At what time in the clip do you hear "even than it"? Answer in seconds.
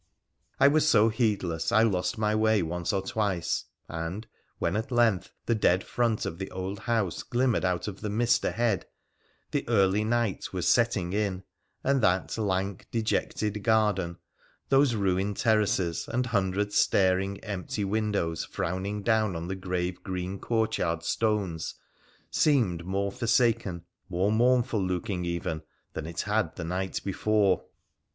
25.25-26.21